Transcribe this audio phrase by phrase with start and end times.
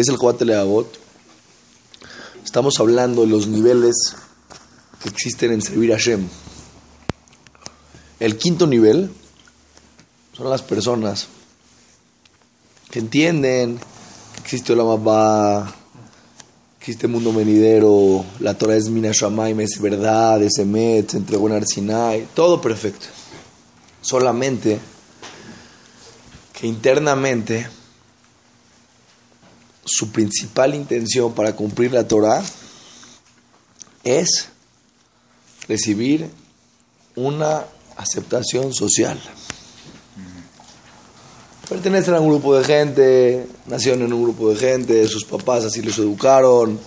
[0.00, 0.98] es el Joat Leabot.
[2.44, 3.94] Estamos hablando de los niveles
[5.00, 6.26] que existen en servir a Hashem.
[8.18, 9.10] El quinto nivel
[10.36, 11.28] son las personas
[12.90, 15.72] que entienden que existe la Mabá,
[16.80, 21.54] existe mundo venidero, la Torah es Mina Shamaim, es verdad, es Emet, se entregó en
[21.54, 23.06] Arsinai, todo perfecto.
[24.00, 24.80] Solamente
[26.52, 27.68] que internamente
[29.84, 32.42] su principal intención para cumplir la Torah
[34.02, 34.48] es
[35.68, 36.30] recibir
[37.16, 37.64] una
[37.96, 39.20] aceptación social.
[41.68, 45.80] Pertenecen a un grupo de gente, nacieron en un grupo de gente, sus papás así
[45.80, 46.78] los educaron,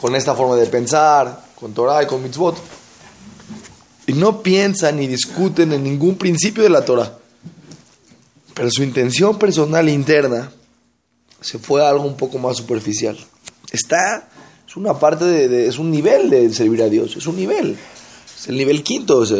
[0.00, 2.56] con esta forma de pensar, con Torah y con mitzvot.
[4.06, 7.18] Y no piensan ni discuten en ningún principio de la Torah.
[8.54, 10.52] Pero su intención personal interna
[11.40, 13.18] se fue a algo un poco más superficial.
[13.70, 14.28] Está,
[14.66, 17.78] es una parte de, es un nivel de servir a Dios, es un nivel.
[18.38, 19.34] Es el nivel quinto, es,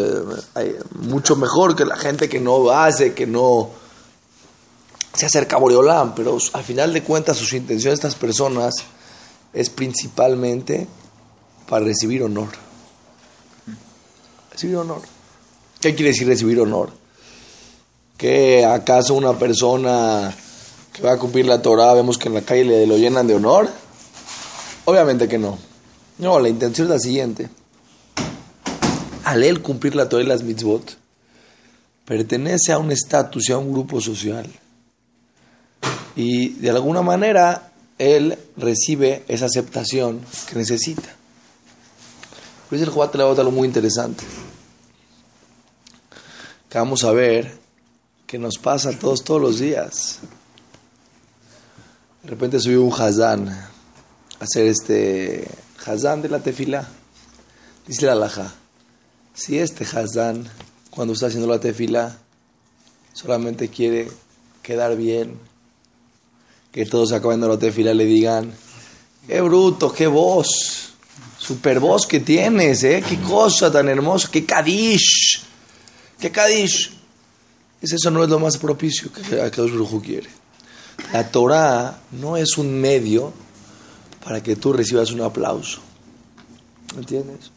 [1.00, 3.70] mucho mejor que la gente que no hace, que no
[5.14, 8.74] se acerca a Boreolán, pero al final de cuentas sus intenciones estas personas
[9.52, 10.86] es principalmente
[11.68, 12.48] para recibir honor.
[14.52, 15.02] Recibir honor.
[15.80, 16.90] ¿Qué quiere decir recibir honor?
[18.16, 20.34] ¿Que acaso una persona
[20.98, 23.36] que va a cumplir la Torah, vemos que en la calle le lo llenan de
[23.36, 23.68] honor?
[24.84, 25.56] Obviamente que no.
[26.18, 27.48] No, la intención es la siguiente.
[29.22, 30.96] Al él cumplir la Torah y las mitzvot,
[32.04, 34.50] pertenece a un estatus y a un grupo social.
[36.16, 41.14] Y de alguna manera él recibe esa aceptación que necesita.
[42.68, 44.24] Por eso el Juan trae algo muy interesante.
[46.68, 47.56] Que vamos a ver
[48.26, 50.18] que nos pasa a todos todos los días.
[52.28, 53.70] De repente subió un Hazán a
[54.38, 55.48] hacer este
[55.86, 56.86] Hazán de la tefila.
[57.86, 58.52] Dice la alhaja,
[59.32, 60.46] si este Hazán,
[60.90, 62.18] cuando está haciendo la tefila,
[63.14, 64.10] solamente quiere
[64.62, 65.38] quedar bien,
[66.70, 68.52] que todos acabando la tefila le digan,
[69.26, 70.90] qué bruto, qué voz,
[71.38, 73.02] super voz que tienes, ¿eh?
[73.08, 75.40] qué cosa tan hermosa, qué kadish,
[76.20, 76.92] qué kadish.
[77.80, 80.28] Es eso no es lo más propicio que Akadosh Brujo quiere.
[81.12, 83.32] La Torah no es un medio
[84.24, 85.80] para que tú recibas un aplauso.
[86.94, 87.50] ¿Me entiendes?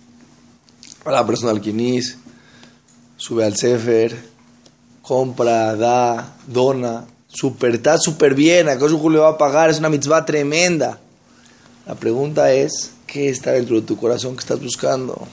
[1.06, 1.62] La persona al
[3.18, 4.18] sube al Sefer,
[5.02, 9.90] compra, da, dona, super, está súper bien, Akadosh Brujo le va a pagar, es una
[9.90, 11.00] mitzvah tremenda.
[11.86, 15.28] La pregunta es, ¿qué está dentro de tu corazón que estás buscando?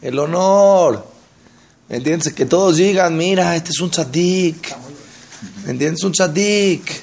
[0.00, 1.06] El honor.
[1.88, 2.32] ¿Me entiendes?
[2.32, 4.74] Que todos digan, mira, este es un tzadik.
[5.64, 6.02] ¿Me entiendes?
[6.04, 7.02] Un tzadik.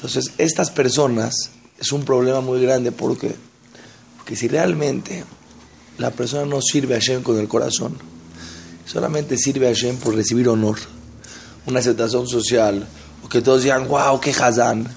[0.00, 2.90] Entonces, estas personas es un problema muy grande.
[2.90, 3.34] ¿Por qué?
[4.16, 5.24] Porque si realmente
[5.98, 7.98] la persona no sirve a Hashem con el corazón,
[8.86, 10.78] solamente sirve a Hashem por recibir honor,
[11.66, 12.88] una aceptación social,
[13.22, 14.88] o que todos digan, wow, qué hazán.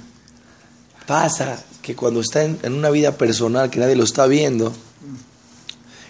[1.05, 4.71] Pasa que cuando está en, en una vida personal que nadie lo está viendo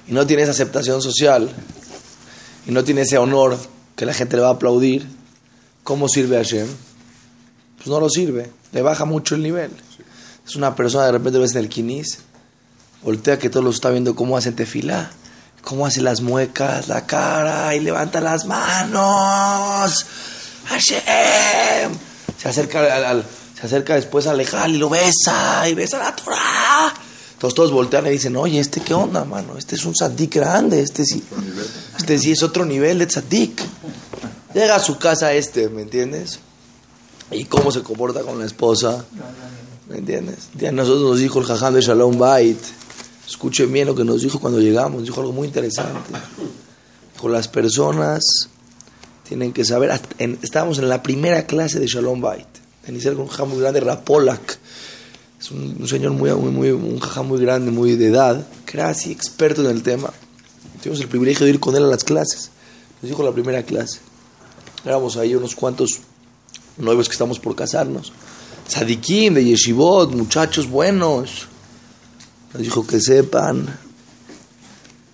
[0.07, 1.49] y no tiene esa aceptación social,
[2.67, 3.57] y no tiene ese honor
[3.95, 5.07] que la gente le va a aplaudir,
[5.83, 6.67] ¿cómo sirve a Hashem?
[7.83, 9.69] Pues no lo sirve, le baja mucho el nivel.
[10.47, 12.19] Es una persona, de repente ves en el quinis,
[13.03, 15.11] voltea que todo lo está viendo cómo hace tefilá,
[15.63, 20.05] cómo hace las muecas, la cara, y levanta las manos.
[20.65, 21.91] Hashem.
[22.37, 23.25] Se acerca, al, al,
[23.59, 24.35] se acerca después a
[24.67, 26.93] y lo besa, y besa la Torah.
[27.33, 29.57] Entonces todos voltean y dicen, oye, ¿este qué onda, mano?
[29.57, 31.21] Este es un tzadik grande, este sí,
[31.97, 33.61] este sí es otro nivel de tzadik.
[34.53, 36.39] Llega a su casa este, ¿me entiendes?
[37.33, 39.05] Y cómo se comporta con la esposa,
[39.89, 40.49] ¿me entiendes?
[40.57, 42.59] Ya nosotros nos dijo el jajam de Shalom Bait,
[43.27, 46.11] escuchen bien lo que nos dijo cuando llegamos, dijo algo muy interesante.
[47.13, 48.23] Dijo, las personas
[49.27, 52.47] tienen que saber, en, estábamos en la primera clase de Shalom Bait,
[52.85, 54.59] en Israel un jajam muy grande, Rapolak,
[55.43, 58.77] es un, un, señor muy, muy, muy un jaja muy grande, muy de edad, que
[58.77, 60.09] era así experto en el tema.
[60.81, 62.49] Tuvimos el privilegio de ir con él a las clases.
[63.01, 63.99] Nos dijo la primera clase.
[64.85, 65.99] Éramos ahí unos cuantos
[66.77, 68.13] novios que estamos por casarnos.
[68.67, 71.47] Sadikim de Yeshivot, muchachos buenos.
[72.53, 73.77] Nos dijo que sepan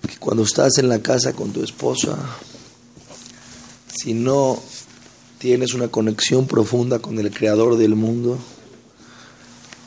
[0.08, 2.18] que cuando estás en la casa con tu esposa,
[3.94, 4.62] si no
[5.40, 8.38] tienes una conexión profunda con el creador del mundo,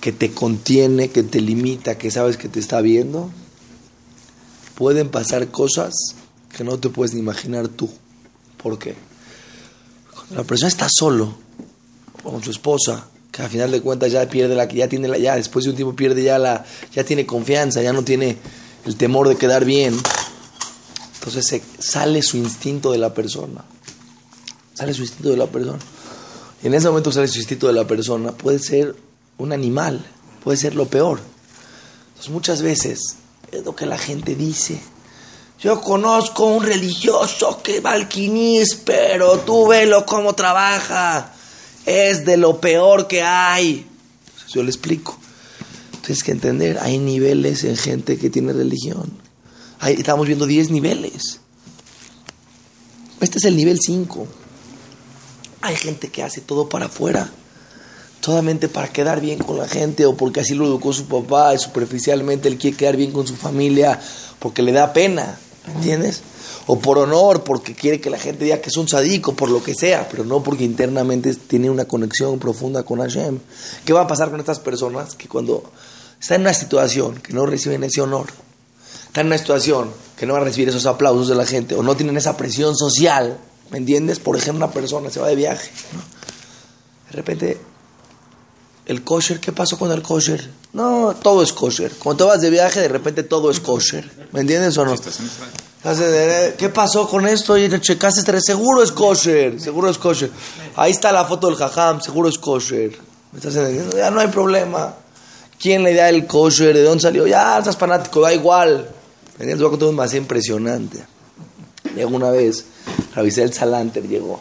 [0.01, 3.31] que te contiene, que te limita, que sabes que te está viendo,
[4.75, 5.95] pueden pasar cosas
[6.57, 7.89] que no te puedes ni imaginar tú.
[8.61, 8.97] ¿Por qué?
[10.35, 11.35] La persona está solo,
[12.23, 15.37] con su esposa, que al final de cuentas ya pierde la ya tiene la, ya
[15.37, 16.65] después de un tiempo pierde ya la
[16.95, 18.37] ya tiene confianza ya no tiene
[18.85, 19.97] el temor de quedar bien.
[21.15, 23.65] Entonces se, sale su instinto de la persona.
[24.75, 25.79] Sale su instinto de la persona.
[26.63, 28.97] Y en ese momento sale su instinto de la persona puede ser
[29.39, 30.05] un animal
[30.43, 31.21] puede ser lo peor.
[32.09, 33.17] Entonces muchas veces
[33.51, 34.81] es lo que la gente dice
[35.63, 38.09] yo conozco un religioso que va al
[38.85, 41.33] pero tú velo cómo trabaja
[41.87, 43.87] es de lo peor que hay.
[44.49, 45.17] Yo le explico.
[46.05, 49.17] Tienes que entender, hay niveles en gente que tiene religión.
[49.87, 51.39] estamos viendo 10 niveles.
[53.21, 54.27] Este es el nivel 5.
[55.61, 57.31] Hay gente que hace todo para afuera,
[58.21, 61.59] solamente para quedar bien con la gente o porque así lo educó su papá y
[61.59, 64.01] superficialmente él quiere quedar bien con su familia
[64.41, 66.23] porque le da pena, ¿entiendes?
[66.67, 69.63] o por honor, porque quiere que la gente diga que es un sadico, por lo
[69.63, 73.39] que sea, pero no porque internamente tiene una conexión profunda con Hashem.
[73.85, 75.65] ¿Qué va a pasar con estas personas que cuando
[76.21, 78.27] están en una situación que no reciben ese honor,
[79.07, 81.83] están en una situación que no van a recibir esos aplausos de la gente o
[81.83, 83.39] no tienen esa presión social,
[83.71, 84.21] ¿me entiendes?
[84.21, 85.71] Por ejemplo, una persona se va de viaje,
[87.11, 87.59] de repente
[88.87, 90.49] el kosher, ¿qué pasó con el kosher?
[90.73, 91.93] No, todo es kosher.
[91.99, 94.11] Cuando te vas de viaje, de repente todo es kosher.
[94.33, 94.95] ¿Me entiendes o no?
[96.57, 97.59] ¿Qué pasó con esto?
[97.59, 100.31] Y checaste, este, seguro es kosher, seguro es kosher.
[100.77, 102.97] Ahí está la foto del jajam, seguro es kosher.
[103.33, 103.97] ¿Me estás entendiendo?
[103.97, 104.95] Ya no hay problema.
[105.59, 106.75] ¿Quién le da el kosher?
[106.75, 107.27] ¿De dónde salió?
[107.27, 108.89] Ya, estás fanático, da igual.
[109.39, 109.59] ¿Me entiendes?
[109.59, 111.05] Voy a contar un más impresionante.
[111.95, 112.65] Llegó una vez,
[113.15, 114.41] Ravisel Salanter llegó.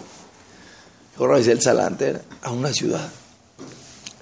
[1.11, 3.09] Llegó Ravisel Salanter a una ciudad.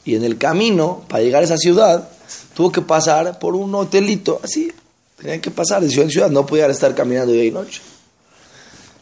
[0.09, 2.09] Y en el camino, para llegar a esa ciudad,
[2.55, 4.71] tuvo que pasar por un hotelito, así,
[5.19, 7.81] Tenían que pasar de ciudad en ciudad, no podían estar caminando día y noche.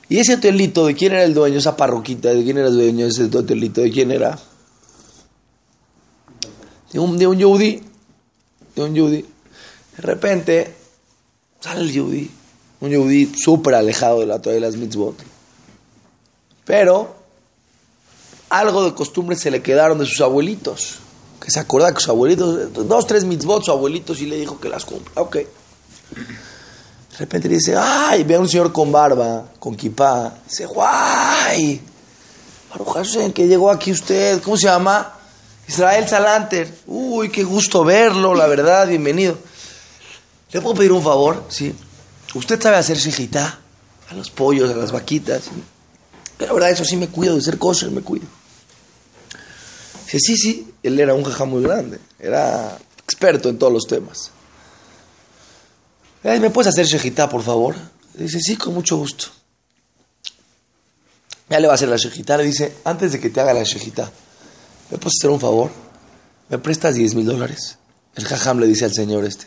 [0.10, 1.60] Y ese hotelito, ¿de quién era el dueño?
[1.60, 3.82] Esa parroquita, ¿de quién era el dueño ese hotelito?
[3.82, 4.40] ¿De quién era?
[6.92, 7.84] De un, de un yudí.
[8.76, 9.22] De un yudí.
[9.22, 10.74] De repente,
[11.60, 12.32] sale el yudí.
[12.82, 15.16] Un yudí súper alejado de la toalla de las mitzvot.
[16.66, 17.17] Pero,
[18.50, 21.00] algo de costumbre se le quedaron de sus abuelitos.
[21.40, 24.70] Que se acordaba que sus abuelitos, dos, tres mitzvot, su abuelito sí le dijo que
[24.70, 25.22] las cumpla.
[25.22, 25.36] Ok.
[25.36, 30.36] De repente dice, ay, ve a un señor con barba, con kipá.
[30.48, 31.82] Dice, guay,
[32.70, 35.14] Baruch que llegó aquí usted, ¿cómo se llama?
[35.68, 36.72] Israel Salanter.
[36.86, 39.38] Uy, qué gusto verlo, la verdad, bienvenido.
[40.52, 41.44] ¿Le puedo pedir un favor?
[41.50, 41.74] Sí.
[42.36, 43.60] ¿Usted sabe hacer shejitá?
[44.10, 45.44] A los pollos, a las vaquitas.
[46.38, 48.28] Pero la verdad, eso sí me cuido, de ser kosher me cuido.
[50.08, 54.32] Dice, sí, sí, él era un jajá muy grande, era experto en todos los temas.
[56.24, 57.76] ¿Me puedes hacer shejitá, por favor?
[58.14, 59.26] Dice, sí, con mucho gusto.
[61.50, 62.38] Ya le va a hacer la shejitá.
[62.38, 64.10] Le dice, antes de que te haga la shejitá,
[64.92, 65.72] ¿me puedes hacer un favor?
[66.48, 67.78] ¿Me prestas 10 mil dólares?
[68.16, 69.46] El jajam le dice al señor este.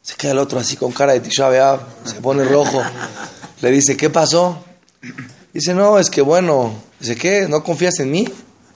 [0.00, 2.82] Se queda el otro así con cara de Tisha se pone rojo.
[3.60, 4.64] Le dice, ¿qué pasó?
[5.52, 6.74] Dice, no, es que bueno.
[7.00, 7.46] Dice, ¿qué?
[7.48, 8.26] ¿No confías en mí?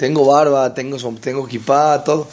[0.01, 2.27] Tengo barba, tengo, tengo kipá, todo.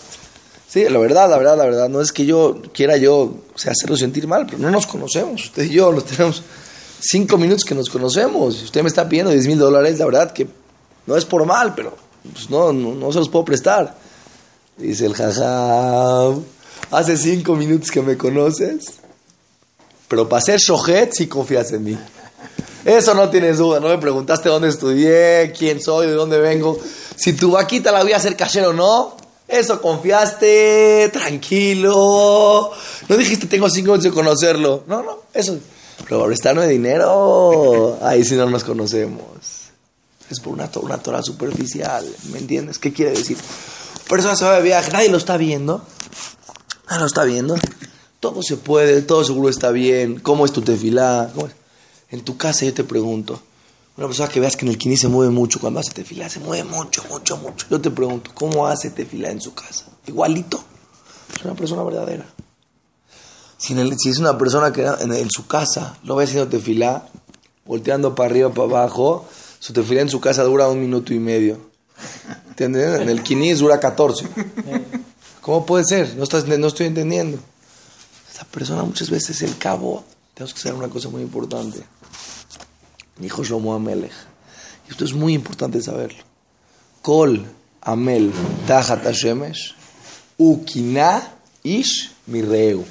[0.69, 4.25] Sí, la verdad, la verdad, la verdad, no es que yo quiera yo hacerlo sentir
[4.25, 5.43] mal, pero no nos conocemos.
[5.43, 6.43] Usted y yo nos tenemos
[7.01, 8.63] cinco minutos que nos conocemos.
[8.63, 10.47] Usted me está pidiendo 10 mil dólares, la verdad que
[11.07, 11.93] no es por mal, pero
[12.31, 13.97] pues no, no, se los puedo prestar.
[14.77, 16.35] Dice el jaja,
[16.89, 18.93] hace cinco minutos que me conoces,
[20.07, 21.97] pero para ser shohet sí confías en mí.
[22.85, 26.79] Eso no tienes duda, no me preguntaste dónde estudié, quién soy, de dónde vengo.
[27.17, 32.71] Si tu vaquita la voy a hacer cayer o no, eso confiaste, tranquilo.
[33.09, 34.83] No dijiste tengo cinco minutos de conocerlo.
[34.87, 35.57] No, no, eso.
[36.03, 39.23] Pero prestarme dinero, ahí sí no nos conocemos.
[40.29, 42.77] Es por una, una Torah superficial, ¿me entiendes?
[42.77, 43.37] ¿Qué quiere decir?
[44.07, 45.81] Persona se va de viaje, nadie lo está viendo.
[46.87, 47.55] Nadie lo está viendo.
[48.19, 50.19] Todo se puede, todo seguro está bien.
[50.19, 51.31] ¿Cómo es tu tefilá?
[52.09, 53.41] En tu casa yo te pregunto,
[53.97, 56.39] una persona que veas que en el kini se mueve mucho cuando hace tefila, se
[56.39, 57.65] mueve mucho, mucho, mucho.
[57.69, 59.85] Yo te pregunto, ¿cómo hace tefila en su casa?
[60.05, 60.63] Igualito.
[61.35, 62.25] Es una persona verdadera.
[63.57, 63.73] Si,
[64.07, 67.09] es una persona que en, su casa lo ve haciendo tefila,
[67.65, 69.27] volteando para arriba, para abajo,
[69.57, 71.57] su tefila en su casa dura un minuto y medio.
[72.49, 73.01] ¿Entiendes?
[73.01, 74.27] En el kini dura 14.
[75.41, 76.15] ¿Cómo puede ser?
[76.15, 77.39] No, estás, no estoy entendiendo.
[78.31, 80.03] Esa persona muchas veces es el cabo.
[80.35, 81.83] Tenemos que saber una cosa muy importante
[83.19, 84.13] dijo Shlomo Amelech.
[84.87, 86.23] Y esto es muy importante saberlo.
[87.01, 87.45] Kol
[87.81, 88.31] Amel
[88.67, 89.75] Tajat Hashemesh
[90.37, 92.85] Ukina Ish Mireu.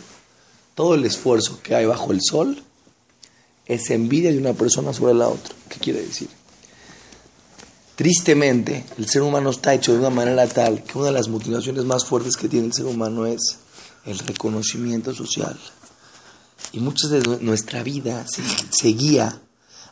[0.75, 2.62] Todo el esfuerzo que hay bajo el sol
[3.66, 5.54] es envidia de una persona sobre la otra.
[5.68, 6.28] ¿Qué quiere decir?
[7.97, 11.85] Tristemente, el ser humano está hecho de una manera tal que una de las motivaciones
[11.85, 13.59] más fuertes que tiene el ser humano es
[14.04, 15.59] el reconocimiento social.
[16.73, 18.26] Y mucha de nuestra vida
[18.71, 19.40] se, guía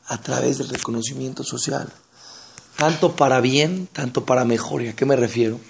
[0.06, 1.92] a través del reconocimiento social.
[2.76, 4.82] Tanto para bien, tanto para mejor.
[4.82, 5.60] ¿Y a qué me refiero?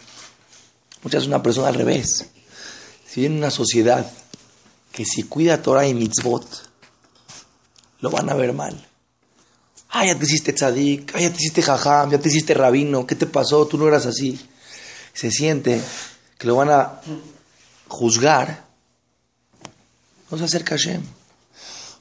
[1.03, 2.27] Muchas veces una persona al revés.
[3.07, 4.11] Si viene una sociedad
[4.91, 6.47] que si cuida Torah y mitzvot,
[8.01, 8.89] lo van a ver mal.
[9.91, 13.15] Ah, ya te hiciste tzadik, ah, ya te hiciste jajam, ya te hiciste rabino, ¿qué
[13.15, 13.67] te pasó?
[13.67, 14.41] Tú no eras así.
[15.13, 15.81] Se siente
[16.37, 17.01] que lo van a
[17.87, 18.65] juzgar.
[20.31, 21.05] No se acerca a.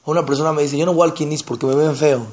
[0.06, 2.26] Una persona me dice, yo no voy al Kinis porque me ven feo.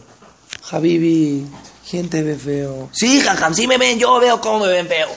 [0.71, 1.45] Habibi,
[1.89, 2.89] ¿quién te ve feo?
[2.91, 5.07] Sí, jajam, sí me ven, yo veo cómo me ven feo.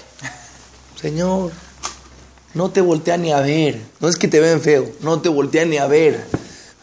[1.01, 1.51] Señor,
[2.55, 3.81] no te voltea ni a ver.
[3.99, 6.27] No es que te ven feo, no te voltea ni a ver.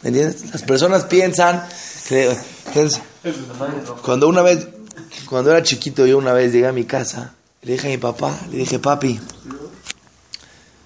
[0.01, 0.51] ¿Me entiendes?
[0.51, 1.65] Las personas piensan
[2.07, 2.35] que...
[4.01, 4.67] Cuando una vez,
[5.29, 8.37] cuando era chiquito, yo una vez llegué a mi casa, le dije a mi papá,
[8.49, 9.19] le dije, papi, le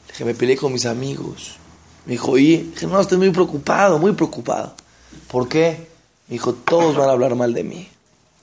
[0.10, 1.56] dije, me peleé con mis amigos.
[2.06, 4.74] Me dijo, y dije, no, estoy muy preocupado, muy preocupado.
[5.28, 5.90] ¿Por qué?
[6.28, 7.90] Me dijo, todos van a hablar mal de mí.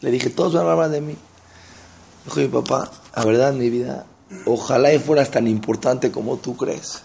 [0.01, 1.13] Le dije, todos van a hablar mal de mí.
[1.13, 4.07] Me dijo mi papá, la verdad, mi vida,
[4.47, 7.03] ojalá fueras tan importante como tú crees.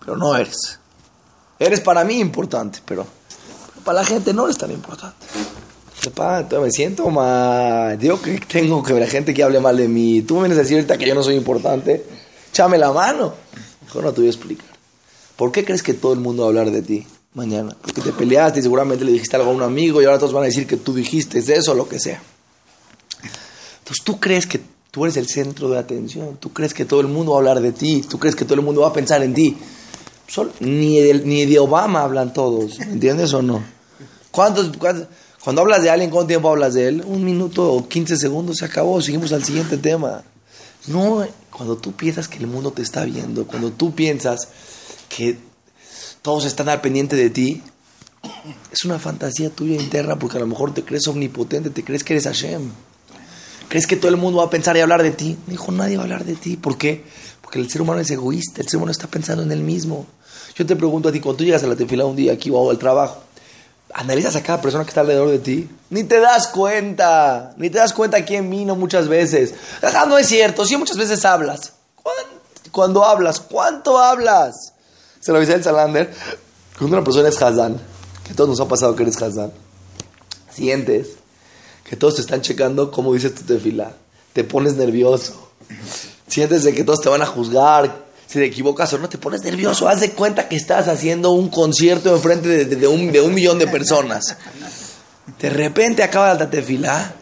[0.00, 0.78] Pero no eres.
[1.58, 3.04] Eres para mí importante, pero
[3.84, 5.26] para la gente no eres tan importante.
[6.00, 7.98] Sepa, me siento mal.
[7.98, 10.22] Digo que tengo que ver a gente que hable mal de mí.
[10.22, 12.06] Tú me vienes a decir ahorita que yo no soy importante.
[12.50, 13.34] Échame la mano.
[13.84, 14.67] Mejor no te voy a explicar.
[15.38, 17.74] ¿Por qué crees que todo el mundo va a hablar de ti mañana?
[17.80, 20.42] Porque te peleaste y seguramente le dijiste algo a un amigo y ahora todos van
[20.42, 22.20] a decir que tú dijiste eso o lo que sea.
[23.78, 26.36] Entonces tú crees que tú eres el centro de atención.
[26.40, 28.02] Tú crees que todo el mundo va a hablar de ti.
[28.02, 29.56] Tú crees que todo el mundo va a pensar en ti.
[30.58, 32.80] ni, de, ni de Obama hablan todos.
[32.80, 33.62] ¿Entiendes o no?
[34.32, 35.06] ¿Cuántos, cuántos
[35.48, 37.04] cuando hablas de alguien, ¿cuánto tiempo hablas de él?
[37.06, 40.22] Un minuto o 15 segundos, se acabó, seguimos al siguiente tema.
[40.88, 44.48] No, cuando tú piensas que el mundo te está viendo, cuando tú piensas
[45.08, 45.38] que
[46.22, 47.62] todos están al pendiente de ti,
[48.72, 52.14] es una fantasía tuya interna porque a lo mejor te crees omnipotente, te crees que
[52.14, 52.70] eres Hashem.
[53.68, 55.36] ¿Crees que todo el mundo va a pensar y hablar de ti?
[55.46, 56.56] Dijo, nadie va a hablar de ti.
[56.56, 57.04] ¿Por qué?
[57.42, 60.06] Porque el ser humano es egoísta, el ser humano está pensando en él mismo.
[60.54, 62.70] Yo te pregunto a ti, cuando tú llegas a la tefila un día aquí o
[62.70, 63.22] al trabajo,
[63.92, 67.78] analizas a cada persona que está alrededor de ti, ni te das cuenta, ni te
[67.78, 69.54] das cuenta quién vino muchas veces.
[69.82, 71.74] Ah, no es cierto, sí muchas veces hablas.
[72.70, 74.72] Cuando hablas, ¿cuánto hablas?
[75.20, 76.12] Se lo dice el Salander,
[76.78, 77.80] cuando una persona es Hazán,
[78.26, 79.52] que todos nos ha pasado que eres Hazán,
[80.52, 81.08] sientes
[81.84, 83.92] que todos te están checando cómo dices tu tefila,
[84.32, 85.50] te pones nervioso,
[86.26, 89.42] sientes de que todos te van a juzgar, si te equivocas o no, te pones
[89.42, 89.88] nervioso.
[89.88, 93.58] Haz de cuenta que estás haciendo un concierto enfrente de, de, un, de un, millón
[93.58, 94.36] de personas.
[95.40, 97.14] De repente acaba la tefilá,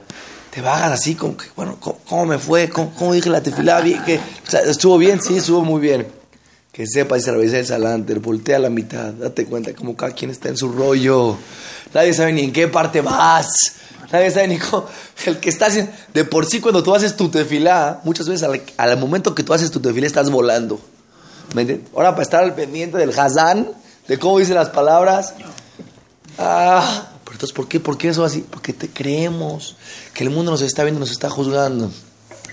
[0.50, 2.68] te bajas así como que, bueno, ¿cómo, me fue?
[2.68, 3.80] ¿Cómo, dije la tefilá?
[4.04, 4.18] Que,
[4.66, 5.22] ¿Estuvo bien?
[5.22, 6.08] Sí, estuvo muy bien.
[6.76, 10.30] Que sepa, dice Rabbi el Salanter, voltea a la mitad, date cuenta como cada quien
[10.30, 11.38] está en su rollo.
[11.94, 13.46] Nadie sabe ni en qué parte vas.
[14.12, 14.86] Nadie sabe ni cómo.
[15.24, 15.90] El que está haciendo.
[16.12, 19.70] De por sí, cuando tú haces tu tefilá, muchas veces al, momento que tú haces
[19.70, 20.78] tu tefilá estás volando.
[21.94, 23.70] Ahora para estar al pendiente del Hazán,
[24.06, 25.32] de cómo dice las palabras.
[26.36, 27.80] Ah, pero entonces, ¿por qué?
[27.80, 28.44] ¿Por qué eso así?
[28.50, 29.76] Porque te creemos
[30.12, 31.90] que el mundo nos está viendo, nos está juzgando.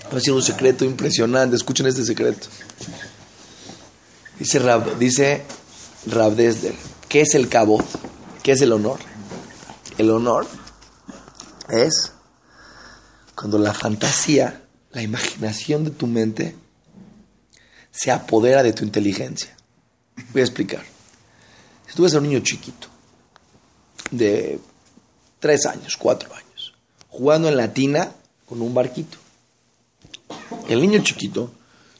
[0.06, 1.58] Va a decir un secreto impresionante.
[1.58, 2.48] Escuchen este secreto.
[4.40, 5.44] Dice Rab, dice
[6.08, 6.76] Rab Desder,
[7.08, 7.86] ¿qué es el cabot?
[8.42, 9.00] ¿Qué es el honor?
[9.98, 10.48] El honor
[11.70, 12.12] es
[13.36, 16.56] cuando la fantasía, la imaginación de tu mente
[17.92, 19.56] se apodera de tu inteligencia.
[20.32, 20.84] Voy a explicar.
[21.88, 22.88] Si tú ves a un niño chiquito,
[24.10, 24.60] de
[25.40, 26.74] tres años, cuatro años,
[27.10, 28.12] jugando en la tina
[28.48, 29.18] con un barquito,
[30.68, 31.52] el niño chiquito,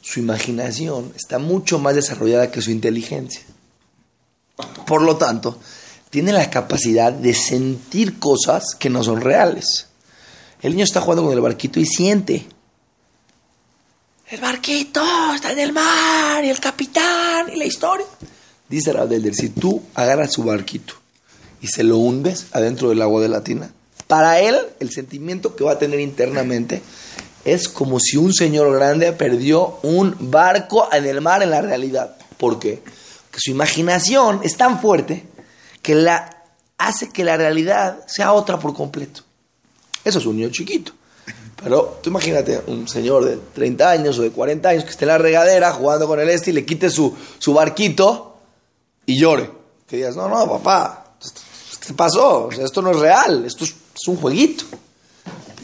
[0.04, 3.40] su imaginación está mucho más desarrollada que su inteligencia.
[4.86, 5.58] Por lo tanto,
[6.10, 9.86] tiene la capacidad de sentir cosas que no son reales.
[10.60, 12.46] El niño está jugando con el barquito y siente.
[14.28, 15.02] El barquito
[15.34, 18.06] está en el mar y el capitán y la historia.
[18.68, 20.94] Dice Rabdelder, si tú agarras su barquito
[21.62, 23.70] y se lo hundes adentro del agua de la tina,
[24.06, 26.82] para él el sentimiento que va a tener internamente
[27.44, 32.16] es como si un señor grande perdió un barco en el mar en la realidad.
[32.38, 32.82] ¿Por qué?
[32.84, 35.24] Porque su imaginación es tan fuerte
[35.82, 36.30] que la
[36.78, 39.22] hace que la realidad sea otra por completo.
[40.04, 40.92] Eso es un niño chiquito.
[41.62, 45.08] Pero tú imagínate un señor de 30 años o de 40 años que esté en
[45.08, 48.36] la regadera jugando con el este y le quite su, su barquito
[49.06, 49.50] y llore.
[49.86, 51.16] Que digas, no, no, papá,
[51.86, 52.50] ¿qué pasó?
[52.50, 53.74] esto no es real, esto es,
[54.06, 54.64] un jueguito.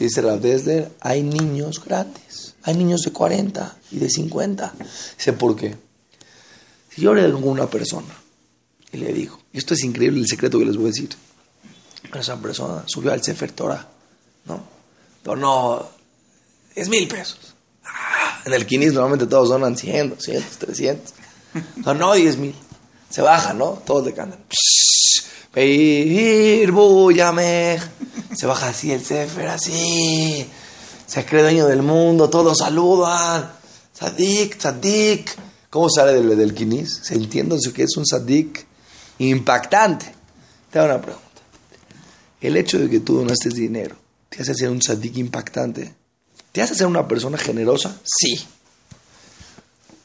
[0.01, 4.73] Dice Rav Desler, hay niños grandes, hay niños de 40 y de 50.
[5.15, 5.77] Dice, ¿por qué?
[6.89, 8.15] Si yo le digo a una persona
[8.91, 11.09] y le digo, y esto es increíble el secreto que les voy a decir,
[12.19, 13.87] esa persona subió al Sefer Torah,
[14.45, 14.63] ¿no?
[15.23, 15.87] Donó
[16.73, 17.53] 10 mil pesos.
[17.85, 21.13] Ah, en el Kinis normalmente todos donan 100, 200, 300.
[21.77, 22.55] Donó 10 mil.
[23.07, 23.83] Se baja, ¿no?
[23.85, 24.39] Todos le cantan.
[25.53, 26.71] Pedir
[28.35, 30.47] Se baja así el Sefer, así.
[31.05, 33.51] Se cree dueño del mundo, todos saludan.
[33.91, 35.29] Sadik, sadik.
[35.69, 37.01] ¿Cómo sale del, del Kinis?
[37.03, 38.65] ¿Se entiende que es un sadik
[39.19, 40.13] impactante?
[40.69, 41.27] Te hago una pregunta.
[42.39, 43.95] El hecho de que tú donaste dinero
[44.29, 45.93] te hace ser un sadik impactante.
[46.53, 47.99] ¿Te hace ser una persona generosa?
[48.03, 48.41] Sí.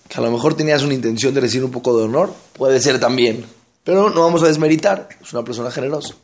[0.09, 2.99] Que a lo mejor tenías una intención de recibir un poco de honor, puede ser
[2.99, 3.45] también.
[3.87, 6.17] Pero no vamos a desmeritar, es una persona generosa.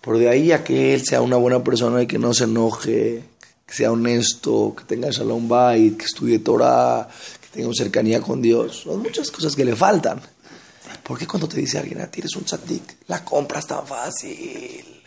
[0.00, 3.24] Por de ahí a que él sea una buena persona y que no se enoje,
[3.66, 7.08] que sea honesto, que tenga shalom bait, que estudie Torah,
[7.40, 8.82] que tenga cercanía con Dios.
[8.84, 10.20] Son muchas cosas que le faltan.
[11.02, 13.84] ¿Por qué cuando te dice alguien a ti eres un tzadik, la compra es tan
[13.84, 15.02] fácil?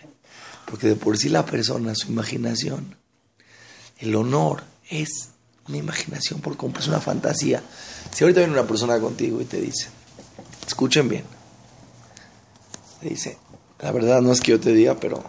[0.66, 2.98] Porque de por sí la persona, su imaginación,
[4.00, 5.30] el honor es
[5.70, 7.64] una imaginación por compra, es una fantasía.
[8.12, 9.88] Si ahorita viene una persona contigo y te dice,
[10.68, 11.24] escuchen bien,
[13.10, 13.38] dice,
[13.80, 15.24] la verdad no es que yo te diga, pero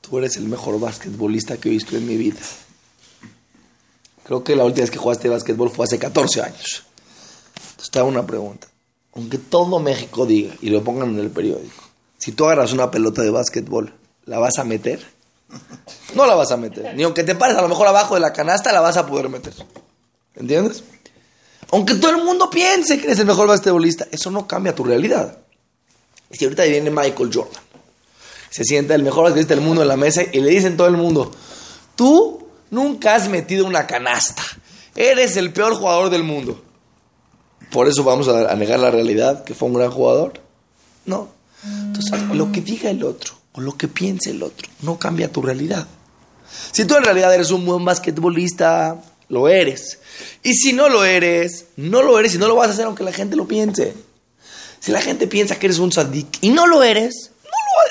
[0.00, 2.40] tú eres el mejor basquetbolista que he visto en mi vida.
[4.24, 6.84] Creo que la última vez que jugaste basquetbol fue hace 14 años.
[7.70, 8.68] Entonces te hago una pregunta.
[9.14, 11.82] Aunque todo México diga y lo pongan en el periódico,
[12.18, 13.92] si tú agarras una pelota de basquetbol,
[14.26, 15.04] ¿la vas a meter?
[16.14, 16.94] No la vas a meter.
[16.94, 19.28] Ni aunque te pares a lo mejor abajo de la canasta, la vas a poder
[19.28, 19.52] meter.
[20.34, 20.82] ¿Entiendes?
[21.72, 25.41] Aunque todo el mundo piense que eres el mejor basquetbolista, eso no cambia tu realidad.
[26.32, 27.62] Y si ahorita viene Michael Jordan,
[28.50, 30.96] se sienta el mejor basquetbolista del mundo en la mesa y le dicen todo el
[30.96, 31.30] mundo,
[31.94, 34.42] tú nunca has metido una canasta,
[34.96, 36.60] eres el peor jugador del mundo.
[37.70, 40.34] Por eso vamos a, negar la realidad, que fue un gran jugador.
[41.06, 41.28] No.
[41.64, 45.42] Entonces, lo que diga el otro o lo que piense el otro no cambia tu
[45.42, 45.86] realidad.
[46.72, 49.98] Si tú en realidad eres un buen basquetbolista, lo eres.
[50.42, 53.04] Y si no lo eres, no lo eres y no lo vas a hacer aunque
[53.04, 53.94] la gente lo piense.
[54.82, 57.30] Si la gente piensa que eres un sadik y no lo eres,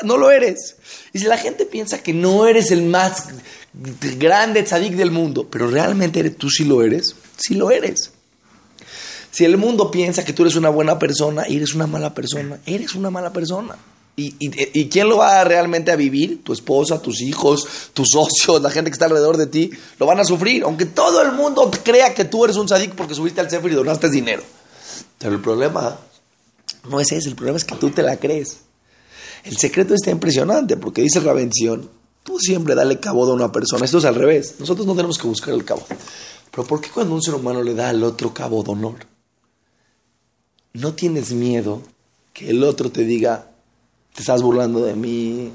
[0.04, 0.76] no lo, eres.
[1.14, 3.28] Y si la gente piensa que no eres el más
[4.18, 8.12] grande sadik del mundo, pero realmente eres, tú sí lo eres, sí lo eres.
[9.32, 12.60] Si el mundo piensa que tú eres una buena persona y eres una mala persona,
[12.66, 13.78] eres una mala persona.
[14.18, 16.44] ¿Y, y, quién lo va realmente a vivir?
[16.44, 20.20] Tu esposa, tus hijos, tus socios, la gente que está alrededor de ti, lo van
[20.20, 20.64] a sufrir.
[20.64, 23.76] Aunque todo el mundo crea que tú eres un sadik porque subiste al Sefer y
[23.76, 24.44] donaste dinero.
[25.18, 25.98] Pero el problema
[26.90, 28.62] no es ese, el problema es que tú te la crees.
[29.44, 31.90] El secreto está impresionante porque dice la bendición,
[32.24, 33.86] tú siempre dale cabo a una persona.
[33.86, 34.56] Esto es al revés.
[34.60, 35.86] Nosotros no tenemos que buscar el cabo.
[36.52, 38.96] Pero ¿por qué cuando un ser humano le da al otro cabo de honor?
[40.74, 41.82] No tienes miedo
[42.34, 43.48] que el otro te diga,
[44.14, 45.52] te estás burlando de mí,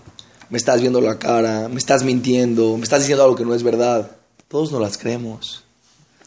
[0.51, 3.62] me estás viendo la cara, me estás mintiendo, me estás diciendo algo que no es
[3.62, 4.11] verdad.
[4.49, 5.65] Todos no las creemos.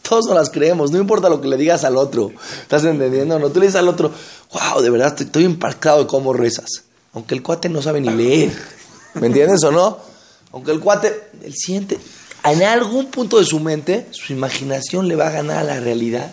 [0.08, 2.32] Todos no las creemos, no importa lo que le digas al otro.
[2.62, 3.38] ¿Estás entendiendo?
[3.38, 4.10] No, tú le dices al otro,
[4.52, 6.84] wow, de verdad estoy, impactado de cómo rezas.
[7.12, 8.52] Aunque el cuate no sabe ni leer.
[9.14, 9.98] ¿Me entiendes o no?
[10.52, 11.98] Aunque el cuate, él siente,
[12.44, 16.32] en algún punto de su mente, su imaginación le va a ganar a la realidad.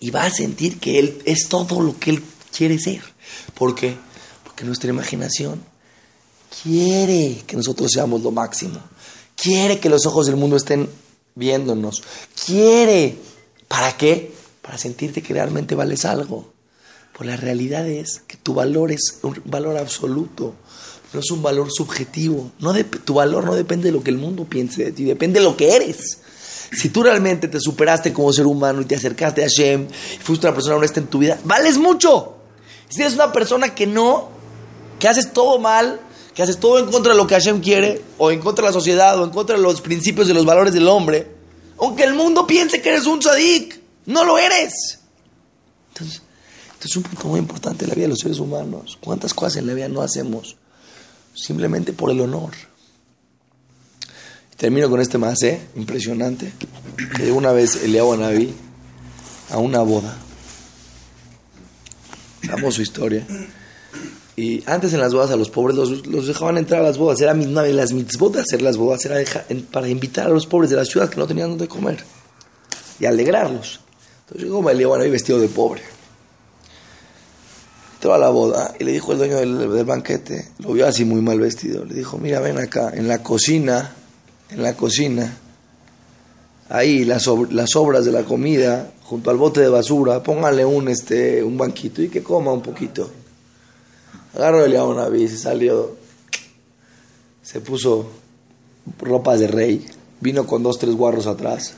[0.00, 2.24] Y va a sentir que él es todo lo que él
[2.56, 3.02] quiere ser.
[3.54, 3.96] ¿Por qué?
[4.42, 5.62] Porque nuestra imaginación
[6.62, 8.80] quiere que nosotros seamos lo máximo.
[9.36, 10.88] Quiere que los ojos del mundo estén
[11.34, 12.02] viéndonos.
[12.46, 13.16] Quiere.
[13.68, 14.31] ¿Para qué?
[14.62, 16.52] Para sentirte que realmente vales algo.
[17.12, 20.54] Pues la realidad es que tu valor es un valor absoluto.
[21.12, 22.52] No es un valor subjetivo.
[22.58, 22.72] No
[23.04, 25.56] tu valor no depende de lo que el mundo piense de ti, depende de lo
[25.56, 26.20] que eres.
[26.72, 30.46] Si tú realmente te superaste como ser humano y te acercaste a Hashem y fuiste
[30.46, 32.36] una persona honesta en tu vida, vales mucho.
[32.88, 34.30] Si eres una persona que no,
[34.98, 36.00] que haces todo mal,
[36.34, 38.72] que haces todo en contra de lo que Hashem quiere, o en contra de la
[38.72, 41.26] sociedad, o en contra de los principios y los valores del hombre,
[41.78, 45.00] aunque el mundo piense que eres un sadik, no lo eres.
[45.92, 46.22] Entonces,
[46.72, 48.98] esto es un punto muy importante en la vida de los seres humanos.
[49.00, 50.56] ¿Cuántas cosas en la vida no hacemos
[51.34, 52.52] simplemente por el honor?
[54.56, 55.60] Termino con este más, ¿eh?
[55.76, 56.52] Impresionante.
[57.16, 58.12] Que una vez Eliahu
[59.50, 60.16] a una boda
[62.42, 63.26] Damos su historia.
[64.34, 67.20] Y antes en las bodas a los pobres los, dejaban entrar a las bodas.
[67.20, 69.04] Era las mitzvot de hacer las bodas.
[69.04, 69.22] Era
[69.70, 72.02] para invitar a los pobres de la ciudad que no tenían donde comer.
[72.98, 73.80] Y alegrarlos.
[74.34, 75.82] Entonces llegó ahí vestido de pobre.
[77.94, 81.20] Entró a la boda y le dijo el dueño del, banquete, lo vio así muy
[81.20, 83.94] mal vestido, le dijo, mira, ven acá, en la cocina,
[84.50, 85.36] en la cocina,
[86.68, 91.44] ahí las, las obras de la comida, junto al bote de basura, póngale un, este,
[91.44, 93.08] un banquito y que coma un poquito.
[94.34, 95.94] Agarró el una se salió,
[97.42, 98.08] se puso
[98.98, 99.86] ropa de rey,
[100.20, 101.74] vino con dos, tres guarros atrás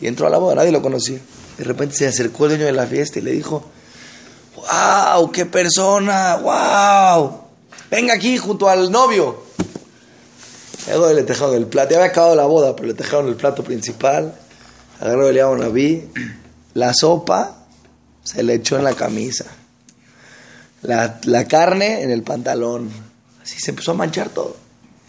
[0.00, 1.20] y entró a la boda, nadie lo conocía.
[1.58, 3.64] De repente se acercó el dueño de la fiesta y le dijo,
[4.56, 5.30] ¡Wow!
[5.30, 6.36] ¡Qué persona!
[6.36, 7.40] ¡Wow!
[7.90, 9.44] Venga aquí junto al novio.
[10.88, 11.90] Luego le tejaron el plato.
[11.90, 14.34] Ya había acabado la boda, pero le tejaron el plato principal.
[15.00, 16.10] Agarró el Naví.
[16.74, 17.66] La sopa
[18.22, 19.44] se le echó en la camisa.
[20.82, 22.90] La, la, carne en el pantalón.
[23.42, 24.56] Así se empezó a manchar todo.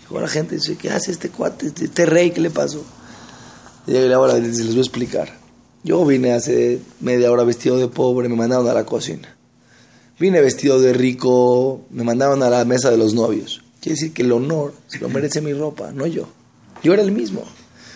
[0.01, 2.31] Llegó la gente dice, ¿qué hace este cuate, este, rey?
[2.31, 2.83] ¿Qué le pasó?
[3.87, 5.44] Y le les voy a explicar.
[5.85, 9.37] Yo vine hace media hora vestido de pobre, me mandaron a la cocina.
[10.19, 13.61] Vine vestido de rico, me mandaron a la mesa de los novios.
[13.81, 16.27] Quiere decir que el honor se lo merece mi ropa, no yo.
[16.81, 17.43] Yo era el mismo.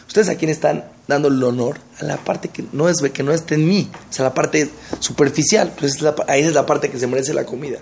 [0.08, 3.32] Ustedes a quién están dando el honor a la parte que no es que no
[3.32, 6.92] esté en mí, o sea, la parte superficial, pues es la, ahí es la parte
[6.92, 7.80] que se merece la comida.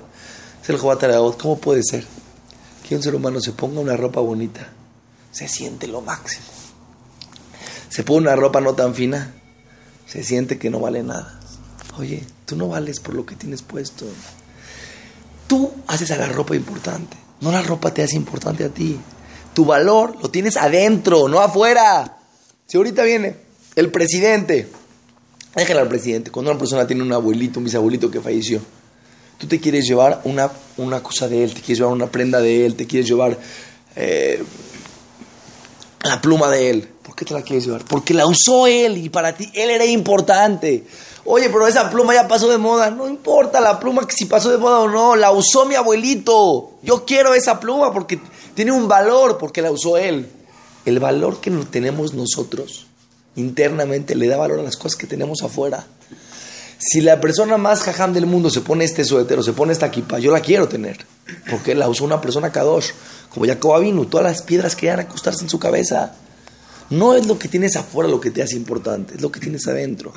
[0.64, 1.36] Es el voz.
[1.36, 2.06] ¿Cómo puede ser
[2.88, 4.70] que un ser humano se ponga una ropa bonita?
[5.32, 6.46] Se siente lo máximo.
[7.90, 9.34] Se pone una ropa no tan fina,
[10.08, 11.40] se siente que no vale nada.
[11.98, 14.06] Oye, tú no vales por lo que tienes puesto.
[15.48, 17.18] Tú haces a la ropa importante.
[17.42, 18.98] No la ropa te hace importante a ti.
[19.54, 22.20] Tu valor lo tienes adentro, no afuera.
[22.66, 23.36] Si ahorita viene
[23.76, 24.68] el presidente,
[25.56, 28.62] déjale al presidente, cuando una persona tiene un abuelito, un bisabuelito que falleció,
[29.38, 32.66] tú te quieres llevar una, una cosa de él, te quieres llevar una prenda de
[32.66, 33.38] él, te quieres llevar
[33.96, 34.44] eh,
[36.04, 36.88] la pluma de él.
[37.18, 37.84] ¿Por qué te la quieres llevar?
[37.84, 40.86] Porque la usó él y para ti él era importante.
[41.26, 42.92] Oye, pero esa pluma ya pasó de moda.
[42.92, 46.74] No importa la pluma que si pasó de moda o no, la usó mi abuelito.
[46.84, 48.22] Yo quiero esa pluma porque
[48.54, 50.30] tiene un valor, porque la usó él.
[50.86, 52.86] El valor que tenemos nosotros
[53.36, 55.88] internamente le da valor a las cosas que tenemos afuera.
[56.78, 60.20] Si la persona más jajam del mundo se pone este suéter se pone esta equipa,
[60.20, 61.04] yo la quiero tener.
[61.50, 62.92] Porque la usó una persona kadosh,
[63.34, 66.14] como Jacob vino, todas las piedras querían acostarse en su cabeza.
[66.90, 69.68] No es lo que tienes afuera lo que te hace importante, es lo que tienes
[69.68, 70.14] adentro.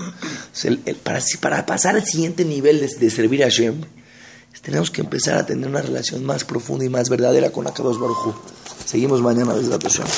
[1.03, 3.83] Para, para, pasar al siguiente nivel de, de servir a Hashem,
[4.63, 8.35] tenemos que empezar a tener una relación más profunda y más verdadera con Akados Baruj.
[8.85, 10.11] Seguimos mañana desde la persona.